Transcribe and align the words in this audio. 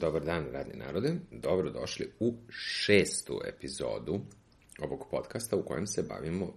Dobar 0.00 0.24
dan, 0.24 0.46
radni 0.52 0.74
narode. 0.76 1.14
Dobrodošli 1.30 2.12
u 2.20 2.34
šestu 2.48 3.40
epizodu 3.44 4.20
ovog 4.78 5.06
podcasta 5.10 5.56
u 5.56 5.64
kojem 5.64 5.86
se 5.86 6.02
bavimo 6.02 6.52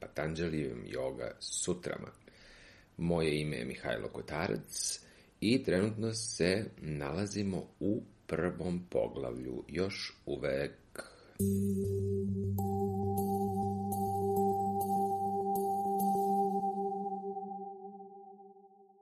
Patanđalijevim 0.00 0.84
yoga 0.86 1.30
sutrama. 1.40 2.08
Moje 2.96 3.40
ime 3.40 3.56
je 3.56 3.64
Mihajlo 3.64 4.08
Kotarac 4.08 5.00
i 5.40 5.62
trenutno 5.62 6.14
se 6.14 6.64
nalazimo 6.76 7.66
u 7.80 8.02
prvom 8.26 8.86
poglavlju, 8.90 9.64
još 9.68 10.16
uvek. 10.26 11.02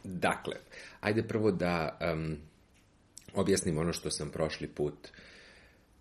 Dakle, 0.05 0.55
ajde 1.01 1.29
prvo 1.29 1.51
da 1.51 1.99
um, 2.15 2.37
objasnim 3.37 3.79
ono 3.79 3.93
što 3.93 4.11
sam 4.11 4.31
prošli 4.31 4.69
put 4.69 5.09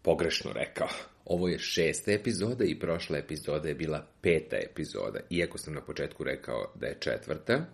pogrešno 0.02 0.52
rekao. 0.53 0.88
Ovo 1.26 1.48
je 1.48 1.59
šesta 1.59 2.12
epizoda 2.12 2.63
i 2.63 2.80
prošla 2.80 3.17
epizoda 3.17 3.67
je 3.67 3.76
bila 3.76 4.07
peta 4.21 4.57
epizoda, 4.71 5.20
iako 5.30 5.57
sam 5.57 5.73
na 5.73 5.81
početku 5.81 6.23
rekao 6.23 6.71
da 6.76 6.88
je 6.88 6.98
četvrta. 6.99 7.66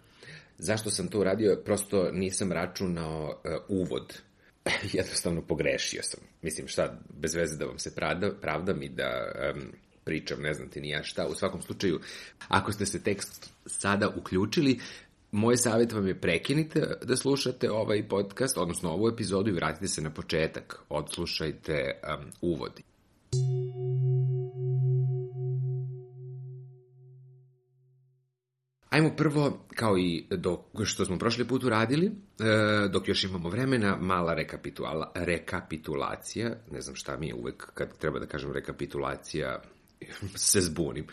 Zašto 0.57 0.89
sam 0.89 1.07
to 1.07 1.19
uradio? 1.19 1.61
Prosto 1.65 2.11
nisam 2.11 2.51
računao 2.51 3.41
uh, 3.43 3.51
uvod. 3.67 4.21
Jednostavno 4.93 5.41
pogrešio 5.41 6.03
sam. 6.03 6.19
Mislim, 6.41 6.67
šta, 6.67 6.99
bez 7.09 7.35
veze 7.35 7.57
da 7.57 7.65
vam 7.65 7.79
se 7.79 7.95
pravda, 7.95 8.31
pravdam 8.41 8.83
i 8.83 8.89
da 8.89 9.31
um, 9.55 9.61
pričam, 10.03 10.41
ne 10.41 10.53
znam 10.53 10.69
ti 10.69 10.81
ni 10.81 10.89
ja 10.89 11.03
šta. 11.03 11.27
U 11.27 11.35
svakom 11.35 11.61
slučaju, 11.61 11.99
ako 12.47 12.71
ste 12.71 12.85
se 12.85 13.03
tekst 13.03 13.49
sada 13.65 14.09
uključili, 14.09 14.79
Moj 15.31 15.57
savjet 15.57 15.91
vam 15.91 16.07
je 16.07 16.21
prekinite 16.21 16.97
da 17.03 17.15
slušate 17.15 17.71
ovaj 17.71 18.07
podcast, 18.07 18.57
odnosno 18.57 18.89
ovu 18.89 19.07
epizodu 19.07 19.49
i 19.49 19.53
vratite 19.53 19.87
se 19.87 20.01
na 20.01 20.09
početak. 20.09 20.79
Odslušajte 20.89 22.01
um, 22.03 22.31
uvod. 22.41 22.81
Ajmo 28.89 29.15
prvo, 29.17 29.65
kao 29.75 29.97
i 29.97 30.25
dok, 30.29 30.59
što 30.83 31.05
smo 31.05 31.17
prošli 31.17 31.47
put 31.47 31.63
uradili, 31.63 32.05
e, 32.05 32.11
dok 32.87 33.07
još 33.07 33.23
imamo 33.23 33.49
vremena, 33.49 33.97
mala 34.01 34.33
rekapitula, 34.33 35.11
rekapitulacija, 35.15 36.55
ne 36.71 36.81
znam 36.81 36.95
šta 36.95 37.17
mi 37.17 37.27
je 37.27 37.35
uvek 37.35 37.71
kad 37.73 37.97
treba 37.97 38.19
da 38.19 38.25
kažem 38.25 38.51
rekapitulacija, 38.51 39.61
se 40.35 40.61
zbunim. 40.61 41.07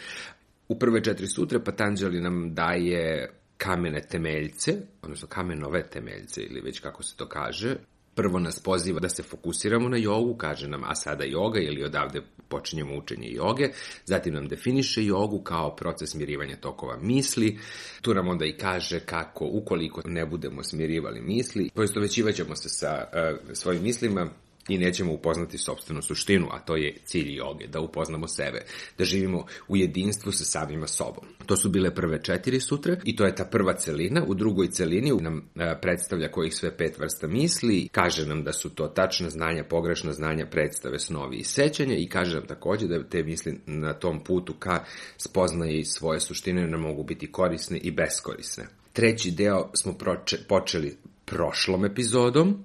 U 0.69 0.79
prve 0.79 1.05
četiri 1.05 1.27
sutre 1.27 1.65
Patanđali 1.65 2.21
nam 2.21 2.55
daje 2.55 3.38
kamene 3.59 4.01
temeljce, 4.01 4.73
odnosno 5.03 5.29
kamenove 5.29 5.83
temeljce 5.91 6.43
ili 6.43 6.61
već 6.61 6.81
kako 6.81 7.03
se 7.03 7.17
to 7.17 7.29
kaže, 7.29 7.77
prvo 8.15 8.39
nas 8.39 8.61
poziva 8.61 9.01
da 9.01 9.09
se 9.09 9.23
fokusiramo 9.23 9.89
na 9.89 9.97
jogu, 9.97 10.35
kaže 10.37 10.69
nam 10.69 10.85
a 10.85 10.95
sada 10.95 11.25
joga 11.25 11.61
ili 11.61 11.85
odavde 11.85 12.23
počinjemo 12.49 12.97
učenje 12.97 13.29
joge, 13.31 13.69
zatim 14.05 14.35
nam 14.35 14.49
definiše 14.49 15.05
jogu 15.05 15.41
kao 15.43 15.77
proces 15.77 16.11
smirivanja 16.11 16.57
tokova 16.57 16.97
misli, 17.03 17.59
tu 18.03 18.15
nam 18.15 18.29
onda 18.29 18.45
i 18.45 18.57
kaže 18.57 19.01
kako 19.01 19.45
ukoliko 19.45 20.03
ne 20.05 20.27
budemo 20.27 20.63
smirivali 20.63 21.21
misli, 21.21 21.71
poistovećivaćemo 21.75 22.57
se 22.57 22.69
sa 22.69 23.05
uh, 23.05 23.39
svojim 23.53 23.83
mislima, 23.83 24.31
i 24.69 24.79
nećemo 24.79 25.13
upoznati 25.13 25.59
sobstvenu 25.59 26.03
suštinu, 26.03 26.49
a 26.51 26.59
to 26.59 26.77
je 26.77 26.97
cilj 27.05 27.37
joge, 27.37 27.67
da 27.67 27.81
upoznamo 27.81 28.29
sebe, 28.29 28.65
da 28.99 29.05
živimo 29.05 29.47
u 29.69 29.77
jedinstvu 29.77 30.33
sa 30.33 30.45
samima 30.45 30.87
sobom. 30.87 31.25
To 31.47 31.57
su 31.57 31.69
bile 31.69 31.95
prve 31.95 32.23
četiri 32.23 32.61
sutre 32.61 33.01
i 33.05 33.17
to 33.17 33.25
je 33.25 33.35
ta 33.35 33.45
prva 33.45 33.75
celina. 33.75 34.25
U 34.27 34.35
drugoj 34.35 34.71
celini 34.71 35.13
nam 35.21 35.51
e, 35.57 35.79
predstavlja 35.83 36.31
kojih 36.31 36.55
sve 36.55 36.77
pet 36.77 36.99
vrsta 36.99 37.27
misli, 37.27 37.89
kaže 37.93 38.27
nam 38.27 38.45
da 38.45 38.53
su 38.53 38.71
to 38.71 38.87
tačna 38.87 39.31
znanja, 39.31 39.65
pogrešna 39.65 40.13
znanja, 40.13 40.47
predstave, 40.47 40.99
snovi 40.99 41.37
i 41.37 41.45
sećanja 41.45 41.97
i 41.97 42.09
kaže 42.09 42.37
nam 42.37 42.47
takođe 42.47 42.87
da 42.87 43.03
te 43.03 43.23
misli 43.23 43.61
na 43.67 43.95
tom 43.95 44.25
putu 44.25 44.55
ka 44.59 44.85
spoznaje 45.17 45.85
svoje 45.85 46.21
suštine 46.21 46.67
ne 46.67 46.77
mogu 46.77 47.03
biti 47.03 47.33
korisne 47.33 47.79
i 47.79 47.91
beskorisne. 47.91 48.67
Treći 48.93 49.31
deo 49.31 49.71
smo 49.75 49.93
proče, 49.93 50.39
počeli 50.49 50.97
prošlom 51.31 51.85
epizodom, 51.85 52.65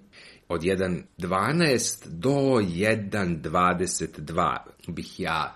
od 0.49 0.61
1.12 0.61 2.07
do 2.07 2.29
1.22 2.29 4.57
bih 4.87 5.19
ja 5.19 5.55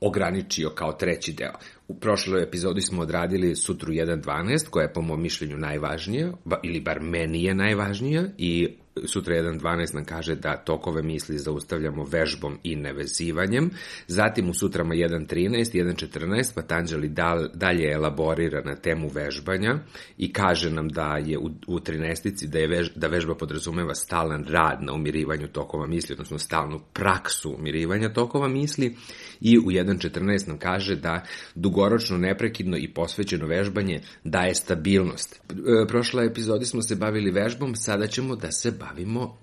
ograničio 0.00 0.70
kao 0.70 0.92
treći 0.92 1.32
deo. 1.32 1.52
U 1.88 2.00
prošloj 2.00 2.42
epizodi 2.42 2.80
smo 2.80 3.02
odradili 3.02 3.56
sutru 3.56 3.92
1.12, 3.92 4.70
koja 4.70 4.82
je 4.82 4.92
po 4.92 5.02
mom 5.02 5.22
mišljenju 5.22 5.56
najvažnija, 5.56 6.32
ili 6.62 6.80
bar 6.80 7.00
meni 7.00 7.44
je 7.44 7.54
najvažnija, 7.54 8.24
i 8.38 8.76
sutra 9.06 9.34
1.12 9.34 9.94
nam 9.94 10.04
kaže 10.04 10.34
da 10.34 10.56
tokove 10.56 11.02
misli 11.02 11.38
zaustavljamo 11.38 12.04
vežbom 12.04 12.58
i 12.62 12.76
nevezivanjem. 12.76 13.70
Zatim 14.06 14.50
u 14.50 14.54
sutrama 14.54 14.94
1.13 14.94 15.76
i 15.76 15.82
1.14 15.82 16.54
Patanđali 16.54 17.08
dal, 17.08 17.48
dalje 17.54 17.92
elaborira 17.92 18.62
na 18.64 18.76
temu 18.76 19.08
vežbanja 19.08 19.78
i 20.18 20.32
kaže 20.32 20.70
nam 20.70 20.88
da 20.88 21.16
je 21.16 21.38
u, 21.38 21.50
u 21.66 21.78
13. 21.78 22.46
da, 22.46 22.58
je 22.58 22.68
vež, 22.68 22.90
da 22.94 23.06
vežba 23.06 23.34
podrazumeva 23.34 23.94
stalan 23.94 24.44
rad 24.48 24.82
na 24.82 24.92
umirivanju 24.92 25.48
tokova 25.48 25.86
misli, 25.86 26.12
odnosno 26.12 26.38
stalnu 26.38 26.80
praksu 26.92 27.54
umirivanja 27.58 28.12
tokova 28.12 28.48
misli 28.48 28.96
i 29.40 29.58
u 29.58 29.62
1.14 29.62 30.48
nam 30.48 30.58
kaže 30.58 30.96
da 30.96 31.22
dugoročno, 31.54 32.18
neprekidno 32.18 32.76
i 32.76 32.88
posvećeno 32.94 33.46
vežbanje 33.46 34.00
daje 34.24 34.54
stabilnost. 34.54 35.40
E, 35.50 35.86
prošla 35.88 36.24
epizodi 36.24 36.64
smo 36.64 36.82
se 36.82 36.96
bavili 36.96 37.30
vežbom, 37.30 37.76
sada 37.76 38.06
ćemo 38.06 38.36
da 38.36 38.52
se 38.52 38.70
bavimo 38.70 38.83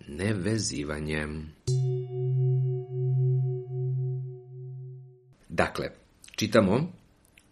nevezivanjem. 0.07 1.53
Dakle, 5.49 5.89
čitamo 6.35 6.91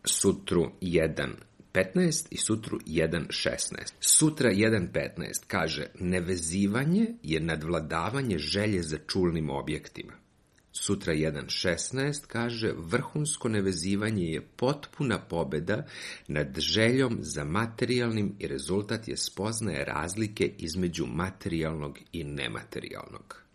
sutru 0.05 0.71
1.15 0.81 2.27
i 2.31 2.37
sutru 2.37 2.79
1.16. 2.79 3.93
Sutra 3.99 4.49
1.15 4.49 5.45
kaže 5.47 5.87
nevezivanje 5.99 7.05
je 7.23 7.39
nadvladavanje 7.39 8.37
želje 8.37 8.81
za 8.81 8.97
čulnim 9.07 9.49
objektima. 9.49 10.28
Sutra 10.71 11.13
1.16 11.13 12.27
kaže 12.27 12.73
vrhunsko 12.77 13.49
nevezivanje 13.49 14.25
je 14.25 14.41
potpuna 14.55 15.19
pobeda 15.19 15.85
nad 16.27 16.59
željom 16.59 17.17
za 17.21 17.43
materijalnim 17.43 18.35
i 18.39 18.47
rezultat 18.47 19.07
je 19.07 19.17
spoznaje 19.17 19.85
razlike 19.85 20.51
između 20.57 21.05
materijalnog 21.05 21.99
i 22.11 22.23
nematerijalnog. 22.23 23.48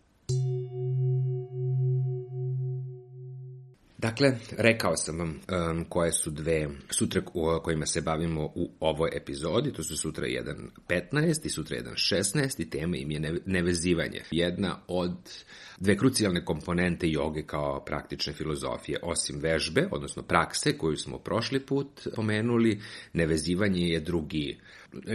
Dakle, 4.05 4.37
rekao 4.57 4.97
sam 4.97 5.19
vam 5.19 5.29
um, 5.29 5.85
koje 5.89 6.11
su 6.11 6.31
dve 6.31 6.69
sutre 6.89 7.21
kojima 7.63 7.85
se 7.85 8.01
bavimo 8.01 8.45
u 8.55 8.71
ovoj 8.79 9.09
epizodi, 9.13 9.73
to 9.73 9.83
su 9.83 9.97
sutra 9.97 10.27
1.15 10.27 11.45
i 11.45 11.49
sutra 11.49 11.77
1.16 11.77 12.61
i 12.61 12.69
tema 12.69 12.97
im 12.97 13.11
je 13.11 13.41
nevezivanje. 13.45 14.21
Jedna 14.31 14.79
od 14.87 15.43
dve 15.79 15.97
krucijalne 15.97 16.45
komponente 16.45 17.09
joge 17.09 17.43
kao 17.43 17.85
praktične 17.85 18.33
filozofije, 18.33 18.99
osim 19.03 19.39
vežbe, 19.39 19.87
odnosno 19.91 20.23
prakse 20.23 20.77
koju 20.77 20.97
smo 20.97 21.19
prošli 21.19 21.59
put 21.59 22.07
pomenuli, 22.15 22.81
nevezivanje 23.13 23.87
je 23.87 23.99
drugi 23.99 24.59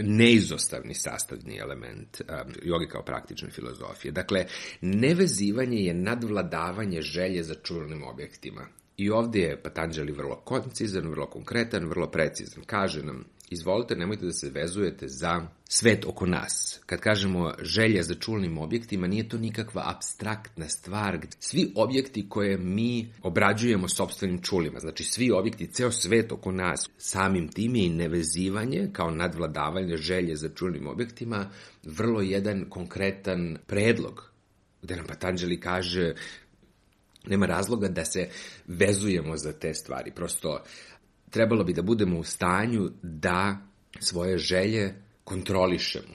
neizostavni 0.03 0.95
sastavni 0.95 1.59
element 1.59 2.21
um, 2.21 2.53
joge 2.63 2.87
kao 2.87 3.03
praktične 3.03 3.51
filozofije. 3.51 4.13
Dakle, 4.13 4.47
nevezivanje 4.81 5.79
je 5.79 5.95
nadvladavanje 5.95 7.01
želje 7.03 7.43
za 7.43 7.55
čulnim 7.55 8.03
objektima. 8.03 8.80
I 8.97 9.11
ovdje 9.11 9.43
je 9.43 9.63
Patanđali 9.63 10.13
vrlo 10.13 10.37
koncizan, 10.37 11.09
vrlo 11.09 11.27
konkretan, 11.27 11.89
vrlo 11.89 12.11
precizan. 12.11 12.65
Kaže 12.67 13.03
nam, 13.03 13.25
izvolite, 13.51 13.97
nemojte 13.97 14.27
da 14.27 14.33
se 14.33 14.51
vezujete 14.51 15.09
za 15.09 15.47
svet 15.69 16.05
oko 16.05 16.27
nas. 16.27 16.81
Kad 16.87 17.01
kažemo 17.01 17.55
želja 17.63 18.03
za 18.03 18.15
čulnim 18.15 18.59
objektima, 18.59 19.07
nije 19.07 19.29
to 19.29 19.39
nikakva 19.39 19.83
abstraktna 19.87 20.69
stvar. 20.69 21.19
Svi 21.39 21.73
objekti 21.77 22.29
koje 22.29 22.59
mi 22.59 23.13
obrađujemo 23.23 23.89
sobstvenim 23.89 24.43
čulima, 24.43 24.79
znači 24.79 25.05
svi 25.05 25.31
objekti, 25.31 25.67
ceo 25.67 25.91
svet 25.91 26.33
oko 26.33 26.53
nas, 26.53 26.91
samim 26.99 27.49
tim 27.49 27.77
je 27.77 27.87
i 27.87 27.89
nevezivanje 27.89 28.91
kao 28.93 29.11
nadvladavanje 29.11 29.97
želje 29.97 30.37
za 30.37 30.49
čulnim 30.49 30.87
objektima 30.87 31.51
vrlo 31.83 32.21
jedan 32.21 32.65
konkretan 32.69 33.59
predlog 33.67 34.31
gde 34.83 34.97
nam 34.97 35.07
Patanđeli 35.07 35.61
kaže 35.61 36.15
nema 37.27 37.47
razloga 37.47 37.89
da 37.89 38.05
se 38.05 38.29
vezujemo 38.67 39.37
za 39.37 39.53
te 39.53 39.75
stvari. 39.75 40.13
Prosto 40.15 40.63
trebalo 41.31 41.65
bi 41.65 41.73
da 41.73 41.83
budemo 41.83 42.19
u 42.19 42.25
stanju 42.25 42.91
da 43.03 43.59
svoje 44.01 44.39
želje 44.39 44.95
kontrolišemo. 45.25 46.15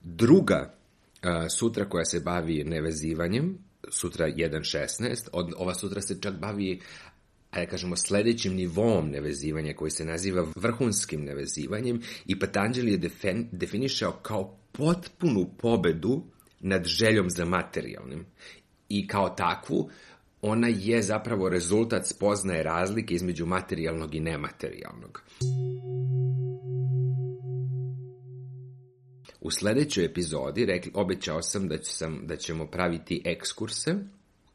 Druga 0.00 0.74
sutra 1.58 1.88
koja 1.88 2.04
se 2.04 2.20
bavi 2.20 2.64
nevezivanjem, 2.64 3.58
sutra 3.88 4.26
1.16, 4.26 5.28
ova 5.56 5.74
sutra 5.74 6.00
se 6.00 6.20
čak 6.20 6.34
bavi 6.34 6.80
ajde 7.50 7.66
da 7.66 7.70
kažemo, 7.70 7.96
sledećim 7.96 8.54
nivom 8.54 9.10
nevezivanja 9.10 9.74
koji 9.74 9.90
se 9.90 10.04
naziva 10.04 10.46
vrhunskim 10.56 11.24
nevezivanjem 11.24 12.02
i 12.26 12.38
Patanđeli 12.38 12.92
je 12.92 13.10
definišao 13.52 14.12
kao 14.12 14.58
potpunu 14.72 15.50
pobedu 15.58 16.22
nad 16.60 16.84
željom 16.84 17.30
za 17.30 17.44
materijalnim. 17.44 18.26
I 18.88 19.06
kao 19.06 19.28
takvu, 19.28 19.90
ona 20.42 20.68
je 20.68 21.02
zapravo 21.02 21.48
rezultat 21.48 22.06
spoznaje 22.06 22.62
razlike 22.62 23.14
između 23.14 23.46
materijalnog 23.46 24.14
i 24.14 24.20
nematerijalnog. 24.20 25.22
U 29.40 29.50
sledećoj 29.50 30.04
epizodi 30.04 30.66
rekli, 30.66 30.92
obećao 30.94 31.42
sam 31.42 31.68
da, 31.68 31.76
sam 31.82 32.26
da 32.26 32.36
ćemo 32.36 32.66
praviti 32.66 33.22
ekskurse 33.24 33.94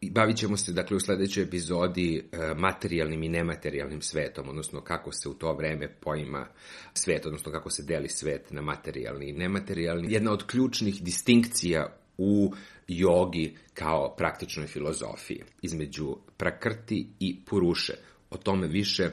bavit 0.01 0.37
ćemo 0.37 0.57
se 0.57 0.71
dakle 0.71 0.97
u 0.97 0.99
sledećoj 0.99 1.43
epizodi 1.43 2.17
e, 2.17 2.37
materijalnim 2.57 3.23
i 3.23 3.29
nematerijalnim 3.29 4.01
svetom, 4.01 4.49
odnosno 4.49 4.81
kako 4.81 5.11
se 5.11 5.29
u 5.29 5.33
to 5.33 5.53
vreme 5.53 5.87
poima 6.01 6.47
svet, 6.93 7.25
odnosno 7.25 7.51
kako 7.51 7.69
se 7.69 7.83
deli 7.83 8.09
svet 8.09 8.51
na 8.51 8.61
materijalni 8.61 9.29
i 9.29 9.33
nematerijalni. 9.33 10.13
Jedna 10.13 10.31
od 10.31 10.45
ključnih 10.45 11.03
distinkcija 11.03 11.97
u 12.17 12.53
jogi 12.87 13.55
kao 13.73 14.15
praktičnoj 14.17 14.67
filozofiji 14.67 15.43
između 15.61 16.17
prakrti 16.37 17.07
i 17.19 17.45
puruše. 17.45 17.93
O 18.29 18.37
tome 18.37 18.67
više 18.67 19.09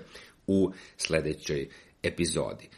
u 0.47 0.73
sledećoj 0.97 1.69
epizodi. 2.03 2.69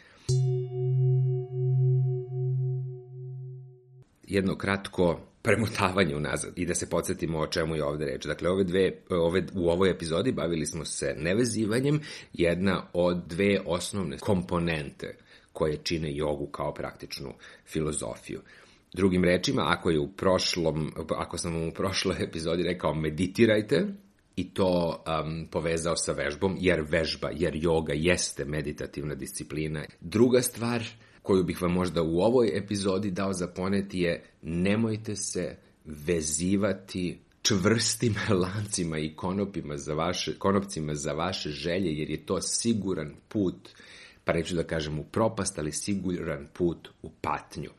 Jedno 4.27 4.57
kratko 4.57 5.19
premutavanje 5.41 6.15
unazad 6.15 6.53
i 6.55 6.65
da 6.65 6.75
se 6.75 6.89
podsjetimo 6.89 7.39
o 7.39 7.47
čemu 7.47 7.75
je 7.75 7.83
ovde 7.83 8.05
reč. 8.05 8.25
Dakle, 8.25 8.49
ove 8.49 8.63
dve, 8.63 8.91
ove, 9.09 9.43
u 9.53 9.69
ovoj 9.69 9.91
epizodi 9.91 10.31
bavili 10.31 10.65
smo 10.65 10.85
se 10.85 11.15
nevezivanjem, 11.17 11.99
jedna 12.33 12.87
od 12.93 13.27
dve 13.27 13.59
osnovne 13.65 14.17
komponente 14.17 15.17
koje 15.53 15.77
čine 15.77 16.15
jogu 16.15 16.47
kao 16.47 16.73
praktičnu 16.73 17.33
filozofiju. 17.65 18.41
Drugim 18.93 19.23
rečima, 19.23 19.63
ako 19.67 19.89
je 19.89 19.99
u 19.99 20.11
prošlom, 20.11 20.91
ako 21.17 21.37
sam 21.37 21.53
vam 21.53 21.67
u 21.67 21.71
prošloj 21.71 22.23
epizodi 22.23 22.63
rekao 22.63 22.93
meditirajte, 22.93 23.87
i 24.35 24.53
to 24.53 25.03
um, 25.23 25.47
povezao 25.51 25.95
sa 25.95 26.11
vežbom, 26.11 26.57
jer 26.59 26.81
vežba, 26.89 27.29
jer 27.33 27.55
joga 27.55 27.93
jeste 27.93 28.45
meditativna 28.45 29.15
disciplina. 29.15 29.85
Druga 30.01 30.41
stvar 30.41 30.83
koju 31.25 31.43
bih 31.43 31.61
vam 31.61 31.71
možda 31.71 32.01
u 32.01 32.19
ovoj 32.19 32.57
epizodi 32.57 33.11
dao 33.11 33.33
za 33.33 33.47
poneti 33.47 33.99
je 33.99 34.23
nemojte 34.41 35.15
se 35.15 35.55
vezivati 35.85 37.19
čvrstim 37.41 38.15
lancima 38.43 38.97
i 38.97 39.15
konopima 39.15 39.77
za 39.77 39.93
vaše, 39.93 40.39
konopcima 40.39 40.95
za 40.95 41.13
vaše 41.13 41.49
želje, 41.49 41.97
jer 41.97 42.09
je 42.09 42.25
to 42.25 42.41
siguran 42.41 43.13
put, 43.27 43.69
pa 44.23 44.31
reću 44.31 44.55
da 44.55 44.63
kažem 44.63 44.99
u 44.99 45.03
propast, 45.03 45.59
ali 45.59 45.71
siguran 45.71 46.47
put 46.53 46.89
u 47.01 47.09
patnju 47.21 47.69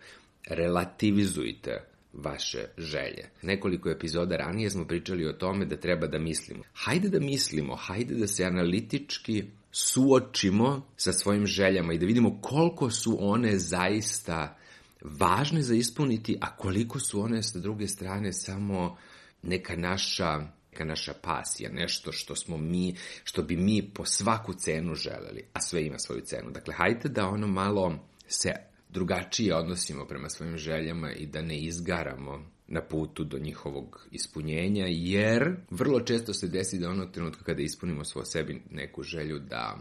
relativizujte 0.49 1.85
vaše 2.13 2.65
želje. 2.79 3.29
Nekoliko 3.43 3.91
epizoda 3.91 4.37
ranije 4.37 4.71
smo 4.71 4.85
pričali 4.85 5.27
o 5.27 5.33
tome 5.33 5.65
da 5.65 5.77
treba 5.77 6.07
da 6.07 6.19
mislimo. 6.19 6.63
Hajde 6.73 7.09
da 7.09 7.21
mislimo, 7.21 7.77
hajde 7.77 8.15
da 8.15 8.27
se 8.27 8.45
analitički 8.45 9.45
suočimo 9.77 10.87
sa 10.97 11.13
svojim 11.13 11.47
željama 11.47 11.93
i 11.93 11.99
da 11.99 12.07
vidimo 12.07 12.41
koliko 12.43 12.91
su 12.91 13.17
one 13.21 13.59
zaista 13.59 14.59
važne 15.03 15.63
za 15.63 15.75
ispuniti, 15.75 16.39
a 16.41 16.57
koliko 16.57 17.01
su 17.01 17.21
one 17.21 17.43
sa 17.43 17.59
druge 17.59 17.89
strane 17.89 18.33
samo 18.33 18.97
neka 19.43 19.77
naša 19.77 20.57
neka 20.73 20.85
naša 20.85 21.15
pasija, 21.23 21.71
nešto 21.73 22.13
što 22.13 22.37
smo 22.37 22.57
mi, 22.57 22.97
što 23.25 23.43
bi 23.43 23.57
mi 23.57 23.91
po 23.95 24.05
svaku 24.05 24.55
cenu 24.55 24.95
želeli, 24.95 25.45
a 25.53 25.61
sve 25.61 25.87
ima 25.87 25.99
svoju 25.99 26.21
cenu. 26.21 26.51
Dakle, 26.51 26.75
hajde 26.75 27.09
da 27.09 27.29
ono 27.29 27.47
malo 27.47 27.99
se 28.29 28.53
drugačije 28.89 29.55
odnosimo 29.55 30.05
prema 30.07 30.29
svojim 30.29 30.59
željama 30.59 31.13
i 31.13 31.27
da 31.27 31.43
ne 31.43 31.59
izgaramo 31.59 32.56
na 32.69 32.81
putu 32.83 33.25
do 33.25 33.39
njihovog 33.39 34.07
ispunjenja, 34.11 34.87
jer 34.89 35.57
vrlo 35.71 36.01
često 36.01 36.35
se 36.35 36.49
desi 36.49 36.79
da 36.79 36.91
onog 36.91 37.13
trenutka 37.13 37.45
kada 37.45 37.63
ispunimo 37.63 38.05
svoj 38.05 38.25
sebi 38.25 38.63
neku 38.71 39.03
želju 39.03 39.39
da 39.39 39.79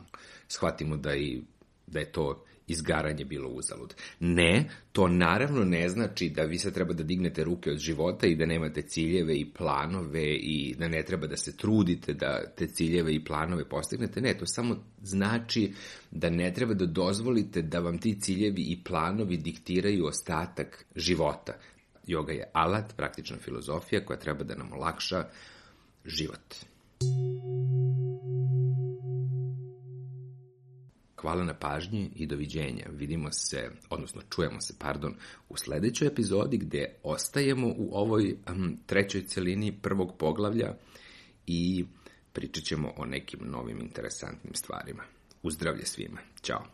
shvatimo 0.47 0.97
da, 0.97 1.15
i, 1.15 1.41
da 1.87 1.99
je 1.99 2.11
to 2.11 2.45
izgaranje 2.67 3.25
bilo 3.25 3.49
uzalud. 3.49 3.93
Ne, 4.19 4.69
to 4.91 5.07
naravno 5.07 5.63
ne 5.63 5.89
znači 5.89 6.29
da 6.29 6.43
vi 6.43 6.57
sad 6.57 6.73
treba 6.73 6.93
da 6.93 7.03
dignete 7.03 7.43
ruke 7.43 7.71
od 7.71 7.77
života 7.77 8.27
i 8.27 8.35
da 8.35 8.45
nemate 8.45 8.81
ciljeve 8.81 9.35
i 9.35 9.45
planove 9.45 10.35
i 10.35 10.75
da 10.79 10.87
ne 10.87 11.03
treba 11.03 11.27
da 11.27 11.37
se 11.37 11.57
trudite 11.57 12.13
da 12.13 12.43
te 12.57 12.67
ciljeve 12.67 13.15
i 13.15 13.23
planove 13.23 13.69
postignete. 13.69 14.21
Ne, 14.21 14.37
to 14.37 14.45
samo 14.45 14.77
znači 15.01 15.73
da 16.11 16.29
ne 16.29 16.53
treba 16.53 16.73
da 16.73 16.85
dozvolite 16.85 17.61
da 17.61 17.79
vam 17.79 17.97
ti 17.97 18.19
ciljevi 18.21 18.61
i 18.61 18.79
planovi 18.83 19.37
diktiraju 19.37 20.05
ostatak 20.05 20.85
života. 20.95 21.53
Yoga 22.07 22.31
je 22.31 22.49
alat, 22.53 22.95
praktična 22.97 23.37
filozofija 23.37 24.05
koja 24.05 24.19
treba 24.19 24.43
da 24.43 24.55
nam 24.55 24.73
olakša 24.73 25.25
život. 26.05 26.55
Hvala 31.21 31.43
na 31.43 31.53
pažnji 31.53 32.11
i 32.15 32.25
doviđenja. 32.25 32.85
Vidimo 32.91 33.31
se, 33.31 33.69
odnosno 33.89 34.21
čujemo 34.29 34.61
se, 34.61 34.73
pardon, 34.79 35.15
u 35.49 35.57
sledećoj 35.57 36.07
epizodi 36.07 36.57
gde 36.57 36.95
ostajemo 37.03 37.67
u 37.67 37.89
ovoj 37.93 38.35
um, 38.49 38.77
trećoj 38.85 39.21
celini 39.27 39.77
prvog 39.81 40.17
poglavlja 40.17 40.75
i 41.47 41.85
pričat 42.33 42.63
ćemo 42.63 42.93
o 42.97 43.05
nekim 43.05 43.39
novim 43.43 43.81
interesantnim 43.81 44.53
stvarima. 44.53 45.03
Uzdravlje 45.43 45.85
svima. 45.85 46.17
Ćao. 46.41 46.65